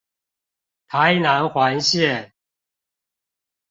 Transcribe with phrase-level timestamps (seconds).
[0.87, 2.31] 台南環線